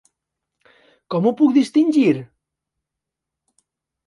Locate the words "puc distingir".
1.41-2.15